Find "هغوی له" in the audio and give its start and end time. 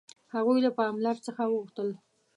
0.33-0.71